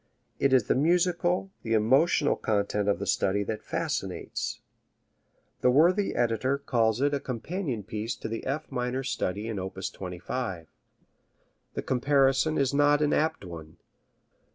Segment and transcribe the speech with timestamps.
[0.39, 4.59] It is the musical, the emotional content of the study that fascinates.
[5.59, 9.75] The worthy editor calls it a companion piece to the F minor study in op.
[9.79, 10.65] 25.
[11.75, 13.77] The comparison is not an apt one.